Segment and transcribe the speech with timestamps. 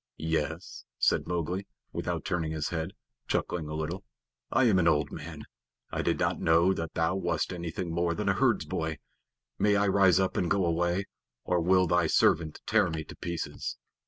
[0.17, 2.93] "Yes," said Mowgli, without turning his head,
[3.27, 4.03] chuckling a little.
[4.51, 5.43] "I am an old man.
[5.91, 8.97] I did not know that thou wast anything more than a herdsboy.
[9.59, 11.05] May I rise up and go away,
[11.43, 13.77] or will thy servant tear me to pieces?"